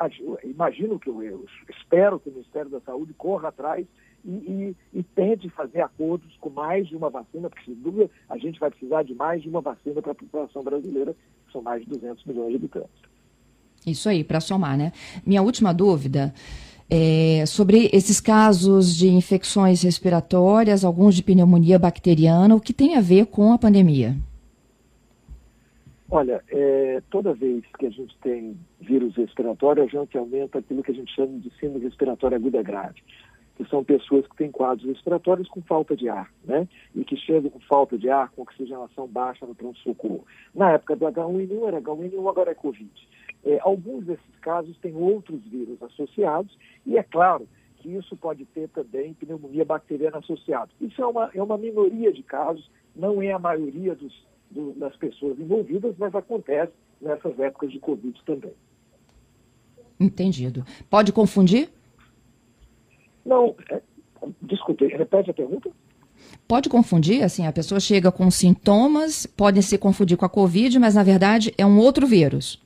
imagino 0.43 0.99
que 0.99 1.09
eu, 1.09 1.23
eu 1.23 1.45
espero 1.69 2.19
que 2.19 2.29
o 2.29 2.31
Ministério 2.31 2.69
da 2.69 2.79
Saúde 2.81 3.13
corra 3.15 3.49
atrás 3.49 3.87
e, 4.27 4.75
e, 4.93 4.99
e 4.99 5.03
tente 5.03 5.49
fazer 5.49 5.81
acordos 5.81 6.35
com 6.41 6.49
mais 6.49 6.85
de 6.87 6.95
uma 6.95 7.09
vacina, 7.09 7.49
porque, 7.49 7.65
sem 7.65 7.75
dúvida, 7.75 8.09
a 8.29 8.37
gente 8.37 8.59
vai 8.59 8.69
precisar 8.69 9.03
de 9.03 9.15
mais 9.15 9.41
de 9.41 9.47
uma 9.47 9.61
vacina 9.61 10.01
para 10.01 10.11
a 10.11 10.15
população 10.15 10.61
brasileira, 10.63 11.15
que 11.45 11.53
são 11.53 11.61
mais 11.61 11.81
de 11.81 11.89
200 11.89 12.25
milhões 12.25 12.49
de 12.49 12.55
habitantes. 12.57 13.07
Isso 13.85 14.09
aí, 14.09 14.23
para 14.23 14.41
somar, 14.41 14.77
né? 14.77 14.91
Minha 15.25 15.41
última 15.41 15.73
dúvida 15.73 16.33
é 16.89 17.45
sobre 17.45 17.89
esses 17.93 18.19
casos 18.19 18.93
de 18.95 19.07
infecções 19.07 19.81
respiratórias, 19.81 20.83
alguns 20.83 21.15
de 21.15 21.23
pneumonia 21.23 21.79
bacteriana, 21.79 22.53
o 22.53 22.61
que 22.61 22.73
tem 22.73 22.97
a 22.97 23.01
ver 23.01 23.27
com 23.27 23.53
a 23.53 23.57
pandemia? 23.57 24.15
Olha, 26.09 26.41
é, 26.49 27.01
toda 27.09 27.33
vez 27.33 27.63
que 27.77 27.85
a 27.85 27.89
gente 27.89 28.17
tem 28.21 28.57
vírus 28.79 29.15
respiratório, 29.15 29.83
a 29.83 29.87
gente 29.87 30.17
aumenta 30.17 30.59
aquilo 30.59 30.83
que 30.83 30.91
a 30.91 30.95
gente 30.95 31.13
chama 31.13 31.37
de 31.39 31.49
síndrome 31.59 31.85
respiratória 31.85 32.37
aguda 32.37 32.61
grave 32.61 33.01
que 33.57 33.67
são 33.69 33.83
pessoas 33.83 34.27
que 34.27 34.35
têm 34.35 34.51
quadros 34.51 34.87
respiratórios 34.87 35.49
com 35.49 35.61
falta 35.63 35.95
de 35.95 36.07
ar, 36.07 36.31
né? 36.45 36.67
E 36.95 37.03
que 37.03 37.17
chegam 37.17 37.49
com 37.49 37.59
falta 37.61 37.97
de 37.97 38.07
ar, 38.07 38.29
com 38.29 38.43
oxigenação 38.43 39.07
baixa 39.07 39.47
no 39.47 39.55
pronto-socorro. 39.55 40.23
Na 40.53 40.73
época 40.73 40.95
do 40.95 41.05
H1N1 41.05 41.67
era 41.67 41.81
H1N1, 41.81 42.29
agora 42.29 42.51
é 42.51 42.53
Covid. 42.53 42.91
É, 43.43 43.59
alguns 43.61 44.05
desses 44.05 44.39
casos 44.41 44.77
têm 44.77 44.95
outros 44.95 45.41
vírus 45.45 45.81
associados 45.81 46.55
e 46.85 46.97
é 46.97 47.03
claro 47.03 47.47
que 47.77 47.89
isso 47.89 48.15
pode 48.15 48.45
ter 48.45 48.69
também 48.69 49.15
pneumonia 49.15 49.65
bacteriana 49.65 50.19
associada. 50.19 50.69
Isso 50.79 51.01
é 51.01 51.05
uma, 51.07 51.31
é 51.33 51.41
uma 51.41 51.57
minoria 51.57 52.13
de 52.13 52.21
casos, 52.21 52.69
não 52.95 53.21
é 53.23 53.31
a 53.31 53.39
maioria 53.39 53.95
dos, 53.95 54.13
do, 54.51 54.73
das 54.73 54.95
pessoas 54.97 55.39
envolvidas, 55.39 55.95
mas 55.97 56.13
acontece 56.13 56.73
nessas 57.01 57.39
épocas 57.39 57.71
de 57.71 57.79
Covid 57.79 58.21
também. 58.23 58.53
Entendido. 59.99 60.63
Pode 60.89 61.11
confundir? 61.11 61.69
Não, 63.27 63.53
é, 63.69 63.81
desculpe, 64.41 64.87
repete 64.87 65.29
a 65.29 65.33
pergunta. 65.33 65.69
Pode 66.47 66.69
confundir, 66.69 67.23
assim, 67.23 67.45
a 67.45 67.51
pessoa 67.51 67.79
chega 67.79 68.11
com 68.11 68.31
sintomas, 68.31 69.25
podem 69.25 69.61
se 69.61 69.77
confundir 69.77 70.17
com 70.17 70.25
a 70.25 70.29
Covid, 70.29 70.79
mas 70.79 70.95
na 70.95 71.03
verdade 71.03 71.53
é 71.57 71.65
um 71.65 71.77
outro 71.77 72.07
vírus. 72.07 72.59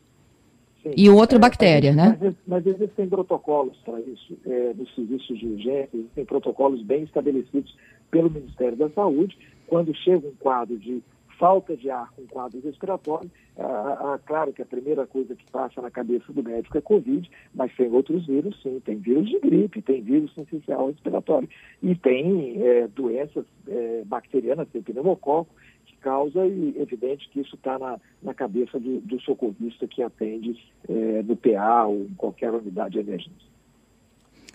Sim. 0.84 0.94
E 0.96 1.10
outra 1.10 1.38
é, 1.38 1.42
bactéria, 1.42 1.94
mas, 1.94 1.98
né? 1.98 2.18
Mas, 2.22 2.36
mas, 2.48 2.66
existem 2.66 3.08
protocolos 3.08 3.78
para 3.84 4.00
isso, 4.02 4.38
é, 4.46 4.74
nos 4.74 4.94
serviços 4.96 5.38
de 5.38 5.48
urgência, 5.48 5.90
existem 5.94 6.26
protocolos 6.26 6.82
bem 6.84 7.04
estabelecidos 7.04 7.76
pelo 8.10 8.30
Ministério 8.30 8.78
da 8.78 8.90
Saúde. 8.90 9.38
Quando 9.68 9.96
chega 9.96 10.28
um 10.28 10.34
quadro 10.40 10.78
de 10.78 11.04
falta 11.42 11.76
de 11.76 11.90
ar 11.90 12.12
com 12.16 12.28
quadro 12.28 12.62
respiratório. 12.62 13.30
Ah, 13.58 13.98
ah, 14.14 14.20
claro 14.24 14.54
que 14.54 14.62
a 14.62 14.66
primeira 14.66 15.08
coisa 15.08 15.36
que 15.36 15.44
passa 15.52 15.82
na 15.82 15.90
cabeça 15.90 16.32
do 16.32 16.44
médico 16.44 16.78
é 16.78 16.82
Covid, 16.82 17.28
mas 17.56 17.76
tem 17.76 17.92
outros 17.92 18.28
vírus, 18.28 18.62
sim. 18.62 18.80
Tem 18.86 18.98
vírus 18.98 19.28
de 19.28 19.40
gripe, 19.40 19.82
tem 19.82 20.04
vírus 20.04 20.32
sensicial 20.36 20.88
respiratório 20.88 21.50
e 21.82 21.96
tem 21.96 22.62
é, 22.64 22.88
doenças 22.90 23.44
é, 23.68 24.04
bacterianas, 24.06 24.68
tem 24.72 24.84
pneumococo, 24.84 25.50
que 25.88 25.96
causa, 25.98 26.46
e 26.46 26.76
evidente 26.80 27.28
que 27.30 27.40
isso 27.42 27.56
está 27.56 27.80
na, 27.80 28.00
na 28.22 28.36
cabeça 28.36 28.80
do, 28.80 29.02
do 29.02 29.20
socorrista 29.22 29.88
que 29.88 30.04
atende 30.04 30.56
é, 30.88 31.24
no 31.24 31.36
PA 31.36 31.88
ou 31.88 32.04
em 32.04 32.14
qualquer 32.14 32.52
unidade 32.52 32.92
de 32.92 33.00
emergência. 33.00 33.52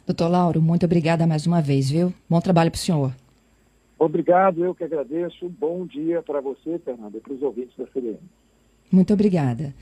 Doutor 0.07 0.29
Lauro, 0.29 0.63
muito 0.63 0.87
obrigada 0.87 1.27
mais 1.27 1.49
uma 1.49 1.61
vez, 1.61 1.91
viu? 1.91 2.15
Bom 2.31 2.41
trabalho 2.41 2.71
para 2.71 2.79
o 2.79 2.81
senhor. 2.81 3.26
Obrigado, 3.99 4.65
eu 4.65 4.75
que 4.75 4.85
agradeço. 4.85 5.49
Bom 5.49 5.87
dia 5.87 6.23
para 6.23 6.41
você, 6.41 6.79
Fernanda, 6.79 7.17
e 7.17 7.21
para 7.21 7.33
os 7.33 7.43
ouvintes 7.43 7.77
da 7.77 7.87
CBN. 7.87 8.19
Muito 8.93 9.13
obrigada. 9.13 9.75